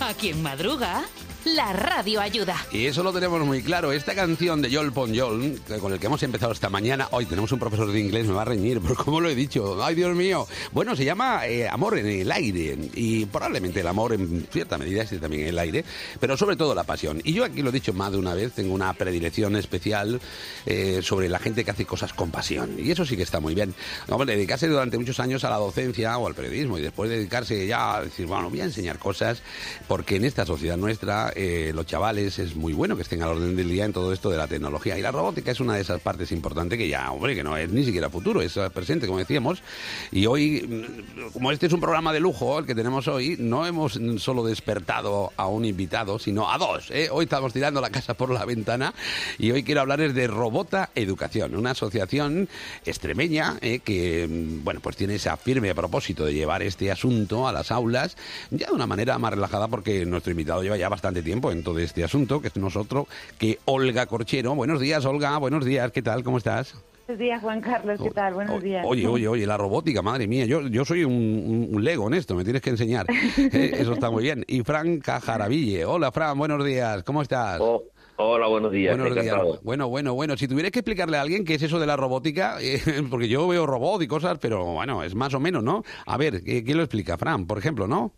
[0.00, 1.04] A quien madruga,
[1.44, 2.56] la radio ayuda.
[2.72, 3.92] Y eso lo tenemos muy claro.
[3.92, 7.58] Esta canción de Joel Ponjol, con el que hemos empezado esta mañana, hoy tenemos un
[7.58, 9.82] profesor de inglés, me va a reñir, por cómo lo he dicho.
[9.84, 10.46] ¡Ay, Dios mío!
[10.72, 12.78] Bueno, se llama eh, Amor en el aire.
[12.94, 15.84] Y probablemente el amor en cierta medida es también en el aire,
[16.18, 17.20] pero sobre todo la pasión.
[17.24, 20.20] Y yo aquí lo he dicho más de una vez, tengo una predilección especial
[20.66, 22.76] eh, sobre la gente que hace cosas con pasión.
[22.78, 23.74] Y eso sí que está muy bien.
[24.08, 27.96] Hombre, dedicarse durante muchos años a la docencia o al periodismo y después dedicarse ya
[27.96, 29.42] a decir, bueno, voy a enseñar cosas,
[29.86, 33.54] porque en esta sociedad nuestra eh, los chavales es muy bueno que estén al orden
[33.54, 34.98] del día en todo esto de la tecnología.
[34.98, 37.70] Y la robótica es una de esas partes importantes que ya, hombre, que no es
[37.70, 39.62] ni siquiera futuro, es presente, como decíamos.
[40.10, 43.66] Y hoy, mm, como este es un programa de lujo, el que tenemos hoy, no
[43.66, 46.90] hemos solo despertado a un invitado, sino a dos.
[46.90, 47.08] ¿eh?
[47.10, 48.94] Hoy estamos tirando la casa por la ventana
[49.38, 52.48] y hoy quiero hablarles de Robota Educación, una asociación
[52.84, 57.52] extremeña eh, que, mm, bueno, pues tiene ese firme propósito de llevar este asunto a
[57.52, 58.16] las aulas
[58.50, 61.78] ya de una manera más relajada porque nuestro invitado lleva ya bastante tiempo en todo
[61.78, 63.06] este asunto, que es nosotros,
[63.38, 64.54] que Olga Corchero.
[64.54, 66.22] Buenos días, Olga, buenos días, ¿qué tal?
[66.22, 66.74] ¿Cómo estás?
[67.06, 68.32] Buenos días, Juan Carlos, ¿qué tal?
[68.34, 68.82] Buenos días.
[68.88, 72.34] Oye, oye, oye, la robótica, madre mía, yo, yo soy un, un lego en esto,
[72.34, 73.06] me tienes que enseñar.
[73.36, 74.44] Eh, eso está muy bien.
[74.48, 77.58] Y Fran Cajaraville, hola Fran, buenos días, ¿cómo estás?
[77.60, 77.82] Oh,
[78.16, 78.96] hola, buenos días.
[78.96, 79.36] Buenos días.
[79.62, 80.36] Bueno, bueno, bueno.
[80.36, 83.46] Si tuvieras que explicarle a alguien qué es eso de la robótica, eh, porque yo
[83.48, 85.82] veo robot y cosas, pero bueno, es más o menos, ¿no?
[86.06, 87.18] A ver, ¿qué- ¿quién lo explica?
[87.18, 88.12] Fran, por ejemplo, ¿no?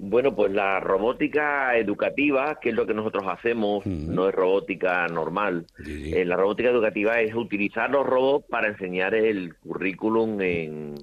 [0.00, 5.66] Bueno, pues la robótica educativa, que es lo que nosotros hacemos, no es robótica normal.
[5.84, 6.14] Sí, sí.
[6.16, 10.94] Eh, la robótica educativa es utilizar los robots para enseñar el currículum en,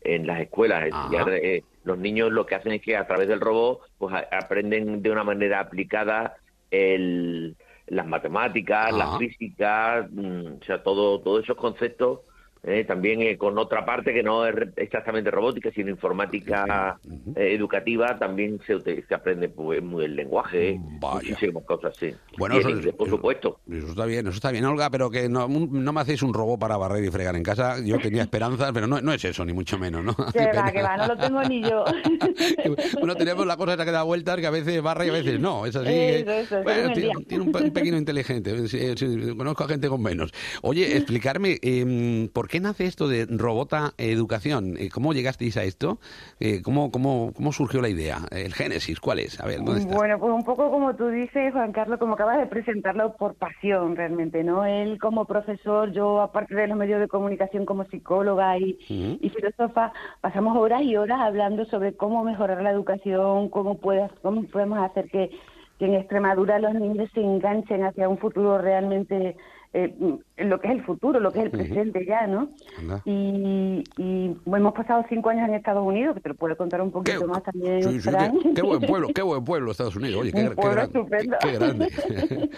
[0.00, 0.86] en las escuelas.
[0.86, 4.26] Enseñar, eh, los niños lo que hacen es que a través del robot pues a-
[4.36, 6.34] aprenden de una manera aplicada
[6.72, 7.54] el,
[7.86, 8.96] las matemáticas, Ajá.
[8.96, 12.20] la física, mm, o sea, todo, todos esos conceptos.
[12.64, 16.98] Eh, también eh, con otra parte que no es re- exactamente robótica, sino informática
[17.34, 21.14] eh, educativa, también se, aprende pues, muy el lenguaje, Vaya.
[21.30, 22.10] muchísimas cosas, sí.
[22.38, 23.58] Bueno, eso inglés, por eso- supuesto.
[23.70, 26.32] Eso está bien, eso está bien, Olga, pero que no, un- no me hacéis un
[26.32, 27.76] robot para barrer y fregar en casa.
[27.84, 30.14] Yo tenía esperanzas, pero no, no es eso, ni mucho menos, ¿no?
[30.32, 31.84] Que va, que va, no lo tengo ni yo.
[32.98, 35.40] Bueno, tenemos la cosa esa que da vueltas, que a veces barra y a veces
[35.40, 35.66] no.
[35.66, 35.88] Es así.
[35.88, 38.68] Eso, que- eso, bueno, según el tiene, un, un pequeño inteligente.
[38.68, 40.30] Sí, sí, conozco a gente con menos.
[40.62, 44.76] Oye, explicarme, eh, ¿por qué nace esto de Robota Educación?
[44.78, 45.98] Eh, ¿Cómo llegasteis a esto?
[46.40, 48.18] Eh, ¿cómo, cómo, ¿Cómo surgió la idea?
[48.30, 49.00] ¿El génesis?
[49.00, 49.40] ¿Cuál es?
[49.40, 49.96] A ver, ¿dónde está?
[49.96, 53.96] Bueno, pues un poco como tú dices, Juan Carlos, como acabas de presentarlo por pasión
[53.96, 54.64] realmente, ¿no?
[54.64, 58.74] Él como profesor, yo aparte de los medios de comunicación como psicóloga y
[59.34, 64.78] filósofa, pasamos horas y horas hablando sobre cómo mejorar la educación, cómo, puede, cómo podemos
[64.78, 65.30] hacer que,
[65.78, 69.36] que en Extremadura los niños se enganchen hacia un futuro realmente,
[69.74, 69.94] eh,
[70.38, 72.48] lo que es el futuro, lo que es el presente ya, ¿no?
[73.04, 76.88] Y, y hemos pasado cinco años en Estados Unidos, que te lo puedo contar un
[76.90, 77.82] Qué, poquito más también.
[77.82, 80.20] sí, sí, qué- qué buen pueblo, qué buen pueblo Estados Unidos.
[80.20, 80.56] Oye, qué, gran-
[81.40, 81.88] qué- grande.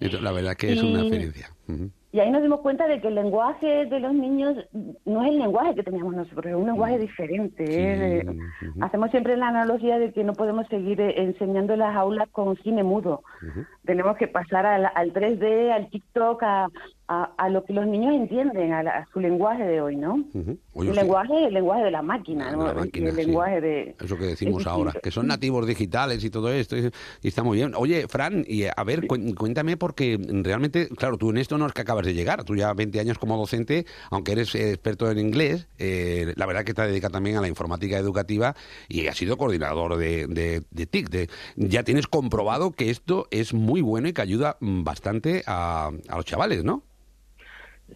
[0.22, 1.50] La verdad que es una Y- experiencia.
[1.68, 1.90] Ujú.
[2.10, 4.56] Y ahí nos dimos cuenta de que el lenguaje de los niños
[5.04, 7.64] no es el lenguaje que teníamos nosotros, es un lenguaje diferente.
[7.68, 8.24] ¿eh?
[8.24, 8.30] Mm.
[8.60, 8.82] Sí, ujú.
[8.84, 12.56] Hacemos siempre la analogía de que no podemos seguir eh, enseñando en las aulas con
[12.62, 13.22] cine mudo.
[13.42, 13.60] Ujú.
[13.88, 16.68] Tenemos que pasar al, al 3D, al TikTok, a,
[17.08, 20.16] a, a lo que los niños entienden, a, la- a su lenguaje de hoy, ¿no?
[20.34, 20.58] Ujú.
[20.74, 22.66] Oye, el lenguaje el lenguaje de la máquina, De ¿no?
[22.66, 23.24] la máquina, el sí.
[23.24, 23.96] lenguaje de...
[23.98, 26.90] Eso que decimos es ahora, que son nativos digitales y todo esto, y,
[27.22, 27.72] y está muy bien.
[27.76, 31.72] Oye, Fran, y a ver, cuen- cuéntame, porque realmente, claro, tú en esto no es
[31.72, 35.66] que acabas de llegar, tú ya 20 años como docente, aunque eres experto en inglés,
[35.78, 38.54] eh, la verdad que te dedicas también a la informática educativa
[38.86, 41.08] y has sido coordinador de, de, de TIC.
[41.08, 45.90] de- ya tienes comprobado que esto es muy bueno y que ayuda mm, bastante a,
[46.08, 46.82] a los chavales, ¿no?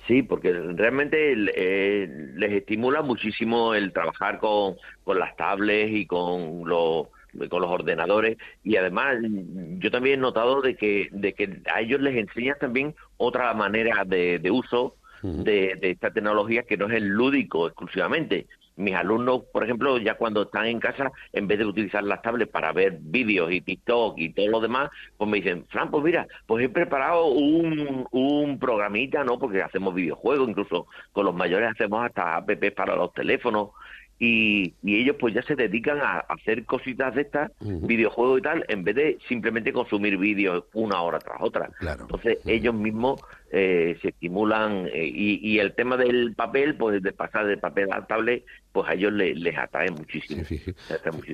[0.06, 6.68] Sí, porque realmente eh, les estimula muchísimo el trabajar con, con las tablets y con
[6.68, 7.08] los
[7.48, 9.16] con los ordenadores y además
[9.78, 14.04] yo también he notado de que de que a ellos les enseñas también otra manera
[14.04, 18.46] de, de uso de, de esta tecnología que no es el lúdico exclusivamente.
[18.76, 22.50] Mis alumnos, por ejemplo, ya cuando están en casa, en vez de utilizar las tablets
[22.50, 26.26] para ver vídeos y TikTok y todo lo demás, pues me dicen, Fran, pues mira,
[26.46, 29.38] pues he preparado un, un programita, ¿no?
[29.38, 33.70] Porque hacemos videojuegos, incluso con los mayores hacemos hasta apps para los teléfonos.
[34.18, 38.64] Y, y ellos pues ya se dedican a, hacer cositas de estas, videojuegos y tal,
[38.68, 41.70] en vez de simplemente consumir vídeos una hora tras otra.
[41.80, 42.02] Claro.
[42.02, 43.20] Entonces ellos mismos
[43.54, 48.06] eh, se estimulan eh, y, el tema del papel, pues de pasar de papel a
[48.06, 50.42] tablet, pues a ellos les, atrae muchísimo,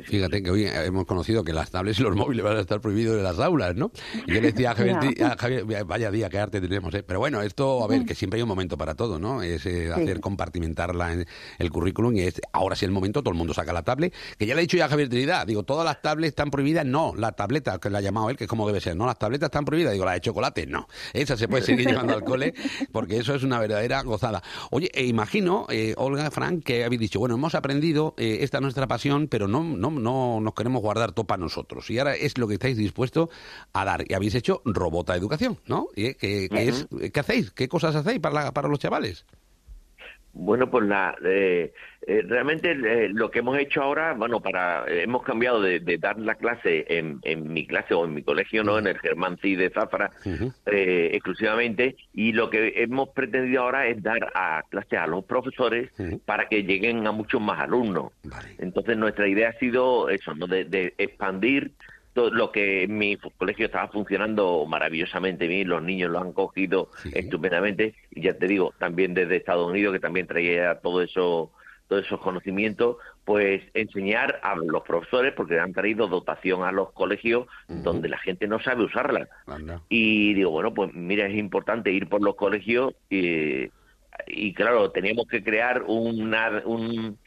[0.04, 0.42] Fíjate.
[0.42, 3.22] Que hoy hemos conocido que las tablets y los móviles van a estar prohibidos en
[3.22, 3.92] las aulas, ¿no?
[4.26, 7.04] Y yo le decía a Javier, vaya día, qué arte tenemos, ¿eh?
[7.04, 9.40] Pero bueno, esto, a ver, que siempre hay un momento para todo, ¿no?
[9.40, 11.26] Es eh, hacer compartimentarla en
[11.58, 14.46] el currículum y es, ahora sí el momento, todo el mundo saca la tablet, que
[14.46, 17.14] ya le he dicho ya a Javier Trinidad, digo, todas las tablets están prohibidas, no,
[17.16, 19.46] la tableta, que la ha llamado él, que es como debe ser, no, las tabletas
[19.46, 22.54] están prohibidas, digo, la de chocolate, no, esa se puede seguir llevando al cole,
[22.92, 24.42] porque eso es una verdadera gozada.
[24.70, 28.62] Oye, e imagino, eh, Olga, Frank, que habéis dicho, bueno, hemos aprendido, eh, esta es
[28.62, 31.88] nuestra pasión, pero no, no, no nos queremos guardar todo para nosotros.
[31.90, 33.28] Y ahora es lo que estáis dispuestos
[33.72, 34.04] a dar.
[34.08, 35.88] Y habéis hecho Robota Educación, ¿no?
[35.94, 37.50] ¿Y, que, es, ¿Qué hacéis?
[37.52, 39.24] ¿Qué cosas hacéis para, para los chavales?
[40.40, 41.72] Bueno, pues la, eh,
[42.06, 46.36] eh, realmente eh, lo que hemos hecho ahora, bueno, para hemos cambiado de, dar la
[46.36, 49.68] clase en, en, mi clase o en mi colegio, no, en el Germán C de
[49.70, 50.12] Zafra,
[50.64, 55.90] exclusivamente, y lo que hemos pretendido ahora es dar a clase a los profesores
[56.24, 58.12] para que lleguen a muchos más alumnos.
[58.58, 60.46] Entonces nuestra idea ha sido eso, ¿no?
[60.46, 61.72] de expandir
[62.30, 68.22] lo que mi colegio estaba funcionando maravillosamente bien, los niños lo han cogido estupendamente y
[68.22, 71.52] ya te digo, también desde Estados Unidos que también traía todo eso
[71.88, 77.46] todos esos conocimientos, pues enseñar a los profesores, porque han traído dotación a los colegios
[77.66, 79.26] donde la gente no sabe usarla.
[79.88, 83.70] Y digo, bueno, pues mira, es importante ir por los colegios y,
[84.26, 87.18] y claro, teníamos que crear una, un,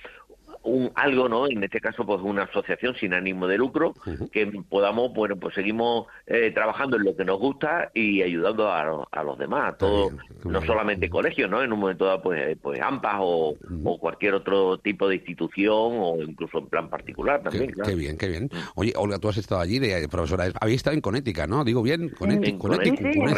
[0.64, 1.48] un algo, ¿no?
[1.48, 3.94] En este caso, pues una asociación sin ánimo de lucro,
[4.32, 9.08] que podamos, bueno, pues seguimos eh, trabajando en lo que nos gusta y ayudando a,
[9.12, 10.14] a los demás, a todos,
[10.44, 11.64] no solamente colegios, ¿no?
[11.64, 16.22] En un momento dado, pues, pues AMPAs o, o, cualquier otro tipo de institución o
[16.22, 18.50] incluso en plan particular también, qué, Qué bien, qué bien.
[18.76, 21.64] Oye, Olga, tú has estado allí de, profesora, habéis estado en Connecticut, ¿no?
[21.64, 22.74] Digo bien, Connecticut.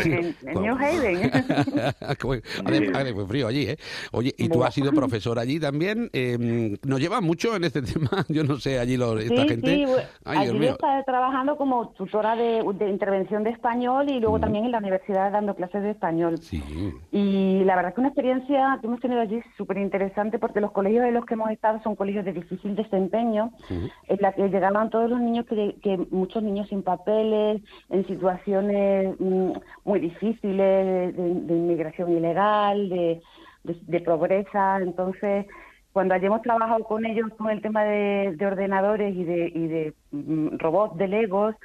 [0.06, 1.32] en, New Haven.
[2.94, 3.78] hace, frío allí, ¿eh?
[4.12, 8.26] Oye, y tú has sido profesora allí también, eh, nos lleva mucho en este tema?
[8.30, 9.76] Yo no sé, allí lo, esta gente...
[9.76, 9.86] Sí,
[10.26, 15.32] allí está trabajando como tutora de, intervención de español y luego también en la universidad
[15.32, 16.38] dando clases de español.
[16.40, 16.64] Sí.
[17.12, 20.72] Y la verdad es que una experiencia que hemos tenido allí súper interesante porque los
[20.72, 24.90] colegios en los que hemos estado son colegios de difícil desempeño, en la que llegaban
[24.90, 29.52] todos los niños, que, que muchos niños sin papeles, en situaciones mm,
[29.86, 33.22] muy difíciles de, inmigración ilegal, de,
[33.64, 35.46] de pobreza, entonces
[35.94, 40.58] cuando hayamos trabajado con ellos con el tema de, ordenadores y de, y de mm,
[40.58, 41.56] robots, de Legos,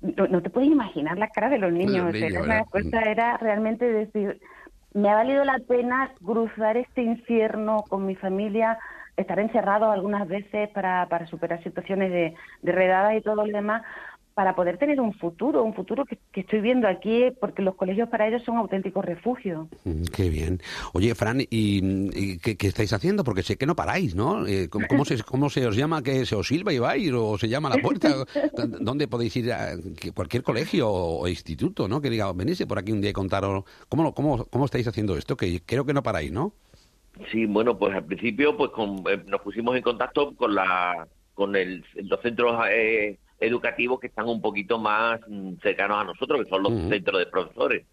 [0.00, 2.12] no, te puedes imaginar la cara de los niños.
[2.12, 4.40] la respuesta era realmente decir,
[4.94, 8.78] me ha valido la pena cruzar este infierno con mi familia,
[9.16, 13.82] estar encerrado algunas veces para, para superar situaciones de, de redadas y todo lo demás,
[14.34, 18.28] para poder tener un futuro, un futuro que, estoy viendo aquí, porque los colegios para
[18.28, 19.68] ellos son auténticos refugios.
[19.84, 20.60] Mm, qué bien.
[20.92, 23.24] Oye, Fran, ¿y, qué, estáis haciendo?
[23.24, 24.46] Porque sé que no paráis, ¿no?
[24.46, 26.02] Eh, ¿cómo, se, ¿Cómo se os llama?
[26.02, 27.12] que ¿Se os silba y vais?
[27.12, 28.08] ¿O se llama a la puerta?
[28.80, 29.52] ¿Dónde podéis ir?
[29.52, 29.76] A
[30.14, 32.00] cualquier colegio o, instituto, ¿no?
[32.00, 35.36] Que diga, venís por aquí un día y contaros cómo, cómo, cómo estáis haciendo esto,
[35.36, 36.52] que creo que no paráis, ¿no?
[37.30, 38.70] Sí, bueno, pues al principio pues
[39.10, 44.28] eh, nos pusimos en contacto con la con el, los centros eh, educativos que están
[44.28, 47.86] un poquito más mm, cercanos a nosotros, que son los centros de profesores.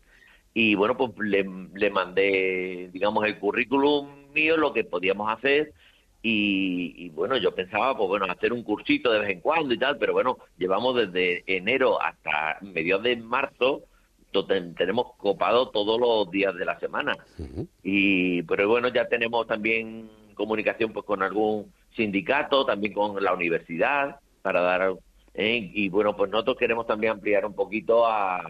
[0.53, 5.73] Y bueno, pues le, le, mandé, digamos, el currículum mío, lo que podíamos hacer.
[6.21, 9.97] Y, bueno, yo pensaba, pues bueno, hacer un cursito de vez en cuando y tal,
[9.97, 13.83] pero bueno, llevamos desde enero hasta mediados de marzo,
[14.77, 17.15] tenemos copado todos los días de la semana.
[17.83, 24.19] Y pero bueno, ya tenemos también comunicación pues con algún sindicato, también con la universidad,
[24.41, 24.93] para dar
[25.33, 25.71] ¿eh?
[25.73, 28.41] Y bueno, pues nosotros queremos también ampliar un poquito a,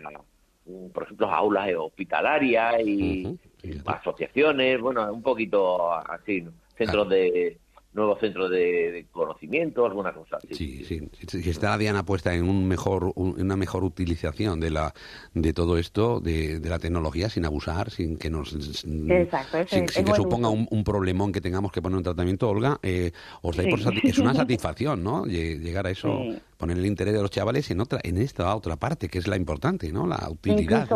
[0.93, 3.37] por ejemplo, aulas hospitalarias y,
[3.85, 6.45] asociaciones, bueno, un poquito así,
[6.77, 7.57] centros de
[7.99, 10.53] nuevos centros de, conocimiento, alguna cosa así.
[10.53, 14.93] Sí, sí, Si está Diana puesta en un mejor, una mejor utilización de la
[15.33, 20.83] de todo esto, de, la tecnología, sin abusar, sin que nos sin, que suponga un,
[20.83, 25.25] problemón que tengamos que poner un tratamiento, Olga, eh, os da es una satisfacción, ¿no?
[25.25, 26.21] Llegar a eso,
[26.57, 29.35] poner el interés de los chavales en otra, en esta otra parte, que es la
[29.35, 30.07] importante, ¿no?
[30.07, 30.87] La utilidad.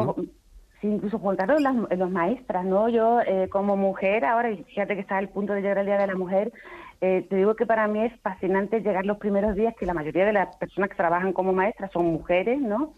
[0.83, 2.89] Sí, incluso Juan Carlos, las, los maestras, ¿no?
[2.89, 6.07] Yo eh, como mujer, ahora, fíjate que está al punto de llegar el Día de
[6.07, 6.51] la Mujer,
[7.05, 10.23] eh, te digo que para mí es fascinante llegar los primeros días, que la mayoría
[10.23, 12.93] de las personas que trabajan como maestras son mujeres, ¿no?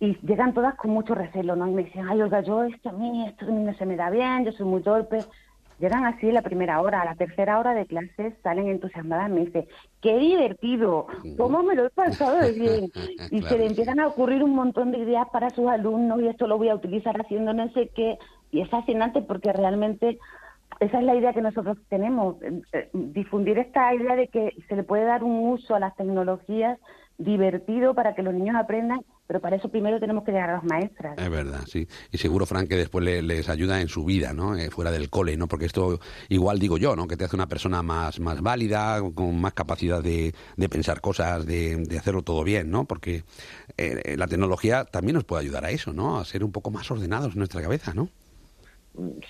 [0.00, 1.68] Y llegan todas con mucho recelo, ¿no?
[1.68, 4.44] Y me dicen, ay, Olga, yo esto a mí, esto no se me da bien,
[4.44, 5.20] yo soy muy torpe.
[5.78, 9.68] llegan así la primera hora, a la tercera hora de clases salen entusiasmadas, me dice,
[10.02, 12.90] qué divertido, cómo me lo he pasado de bien.
[13.30, 16.48] Y se le empiezan a ocurrir un montón de ideas para sus alumnos y esto
[16.48, 18.18] lo voy a utilizar haciendo no sé qué.
[18.50, 20.18] Y es fascinante porque realmente
[20.80, 24.76] esa es la idea que nosotros tenemos, eh, eh, difundir esta idea de que se
[24.76, 26.78] le puede dar un uso a las tecnologías
[27.18, 30.64] divertido para que los niños aprendan, pero para eso primero tenemos que llegar a las
[30.64, 31.16] maestras.
[31.16, 31.88] Es verdad, sí.
[32.12, 34.54] Y seguro, Frank, que después les ayuda en su vida, ¿no?
[34.54, 35.46] Eh, fuera del cole, ¿no?
[35.48, 37.08] Porque esto, igual digo yo, ¿no?
[37.08, 41.46] Que te hace una persona más, más válida, con más capacidad de, de pensar cosas,
[41.46, 42.84] de, de, hacerlo todo bien, ¿no?
[42.84, 43.22] Porque
[43.78, 46.18] la tecnología también nos puede ayudar a eso, ¿no?
[46.18, 48.10] A ser un poco más ordenados en nuestra cabeza, ¿no?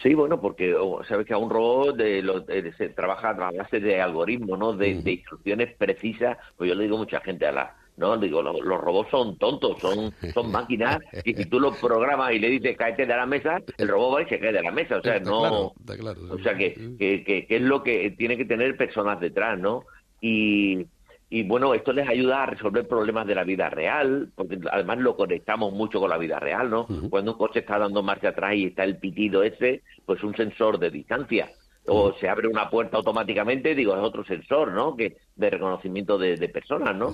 [0.02, 0.76] Sí, bueno, porque
[1.08, 4.72] sabes que a un robot de, se trabaja a base de algoritmos, ¿no?
[4.72, 6.38] De, instrucciones precisas.
[6.56, 9.80] Pues yo le digo a mucha gente a la, no, digo, los, robots son tontos,
[9.80, 13.58] son son máquinas y si tú lo programas y le dices cáete de la mesa,
[13.78, 14.98] el robot va y se cae de la mesa.
[14.98, 18.76] O sea, no, o sea que, que, que, que es lo que tiene que tener
[18.76, 19.84] personas detrás, ¿no?
[20.20, 20.86] Y
[21.28, 25.16] y bueno, esto les ayuda a resolver problemas de la vida real, porque además lo
[25.16, 26.86] conectamos mucho con la vida real, ¿no?
[27.10, 30.78] Cuando un coche está dando marcha atrás y está el pitido ese, pues un sensor
[30.78, 31.50] de distancia.
[31.88, 34.96] O se abre una puerta automáticamente, digo, es otro sensor, ¿no?
[34.96, 37.12] Que de reconocimiento de, personas, ¿no?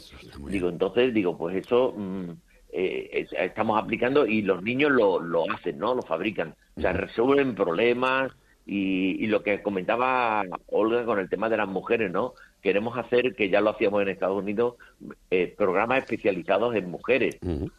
[0.49, 2.31] Digo, entonces, digo, pues eso mm,
[2.73, 5.95] eh, estamos aplicando y los niños lo, lo hacen, ¿no?
[5.95, 6.55] Lo fabrican.
[6.77, 8.33] O sea, resuelven problemas,
[8.65, 12.35] y, y, lo que comentaba Olga con el tema de las mujeres, ¿no?
[12.63, 14.77] Queremos hacer, que ya lo hacíamos en Estados Unidos,
[15.31, 17.39] eh, programas especializados en mujeres.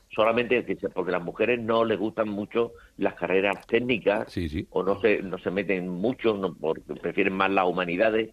[0.09, 0.63] Solamente
[0.93, 4.27] porque a las mujeres no les gustan mucho las carreras técnicas
[4.69, 8.31] o no se, no se meten mucho, no, porque prefieren más las humanidades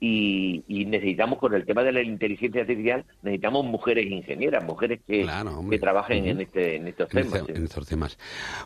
[0.00, 5.28] y, necesitamos con el tema de la inteligencia artificial necesitamos mujeres ingenieras mujeres que,
[5.70, 8.18] que trabajen en este en estos temas en, estos temas.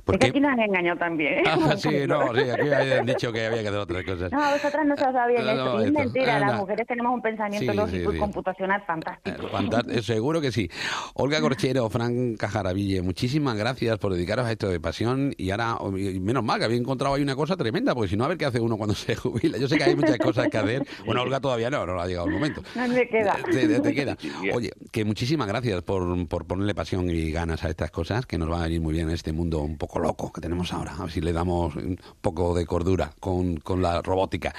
[0.05, 3.62] Porque aquí nos han engañado también ah, sí no sí aquí habían dicho que había
[3.62, 4.33] que hacer otras cosas.
[4.33, 8.83] No vosotras no sabían no, es mentira las mujeres tenemos un pensamiento lógico y computacional
[8.87, 9.47] fantástico.
[9.47, 10.69] Eh, eh, seguro que sí.
[11.15, 15.35] Olga Corchero Fran Cajaraville muchísimas gracias por dedicaros a esto de pasión.
[15.37, 15.79] Y ahora
[16.21, 18.47] menos mal que habéis encontrado ahí una cosa tremenda porque si no a ver qué
[18.47, 19.59] hace uno cuando se jubila.
[19.59, 20.87] Yo sé que hay muchas cosas que hacer.
[21.07, 22.62] Bueno Olga todavía no, no ha llegado el momento.
[22.75, 23.37] No me queda.
[23.50, 24.17] Te, queda.
[24.55, 28.49] Oye, que muchísimas gracias por, por ponerle pasión y ganas a estas cosas, que nos
[28.49, 30.95] van a venir muy bien en este mundo un poco loco que tenemos ahora.
[30.99, 34.55] A ver si le damos un poco de cordura con, con la robótica.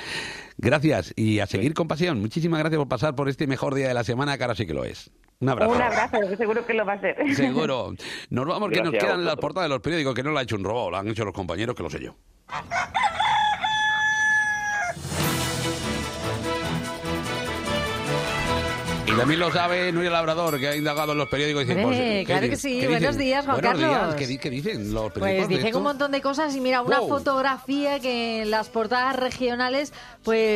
[0.57, 2.19] Gracias y a seguir con pasión.
[2.19, 4.73] Muchísimas gracias por pasar por este mejor día de la semana, que ahora sí que
[4.73, 5.11] lo es.
[5.39, 5.71] Un abrazo.
[5.73, 7.17] Un abrazo, seguro que lo va a hacer.
[7.35, 7.93] Seguro.
[8.29, 10.55] Nos vamos, que nos quedan las portadas de los periódicos, que no lo ha hecho
[10.55, 12.15] un robot, lo han hecho los compañeros, que lo sé yo.
[19.13, 21.63] Y también lo sabe Nuria Labrador, que ha indagado en los periódicos.
[21.63, 22.85] Y pues, claro que sí.
[22.87, 24.15] Buenos días, Juan Buenos Carlos.
[24.17, 24.39] Días.
[24.39, 25.47] ¿Qué, dicen los pues periódicos?
[25.47, 29.93] Pues dicen un montón de cosas y mira, una fotografía que en las portadas regionales,
[30.23, 30.51] pues